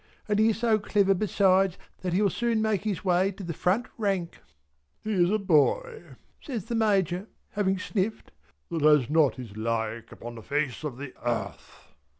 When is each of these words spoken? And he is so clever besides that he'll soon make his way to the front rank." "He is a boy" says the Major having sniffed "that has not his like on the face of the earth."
And 0.27 0.39
he 0.39 0.49
is 0.49 0.57
so 0.57 0.79
clever 0.79 1.13
besides 1.13 1.77
that 2.01 2.11
he'll 2.13 2.31
soon 2.31 2.59
make 2.59 2.85
his 2.85 3.05
way 3.05 3.29
to 3.33 3.43
the 3.43 3.53
front 3.53 3.85
rank." 3.99 4.39
"He 5.03 5.13
is 5.13 5.29
a 5.29 5.37
boy" 5.37 6.15
says 6.41 6.65
the 6.65 6.73
Major 6.73 7.27
having 7.51 7.77
sniffed 7.77 8.31
"that 8.71 8.81
has 8.81 9.11
not 9.11 9.35
his 9.35 9.55
like 9.55 10.09
on 10.19 10.33
the 10.33 10.41
face 10.41 10.83
of 10.83 10.97
the 10.97 11.13
earth." 11.23 11.93